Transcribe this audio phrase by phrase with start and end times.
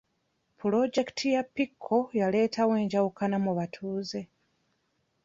[0.59, 4.21] Pulojekiti ya pico yaleetawo enjawukana mu batuuze.